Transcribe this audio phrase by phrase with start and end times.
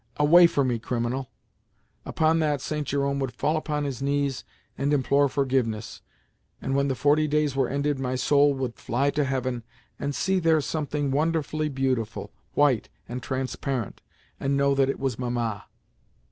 [0.17, 1.29] Away from me, criminal!"
[2.07, 2.87] Upon that St.
[2.87, 4.43] Jerome would fall upon his knees
[4.75, 6.01] and implore forgiveness,
[6.59, 9.61] and when the forty days were ended my soul would fly to Heaven,
[9.99, 14.01] and see there something wonderfully beautiful, white, and transparent,
[14.39, 15.65] and know that it was Mamma.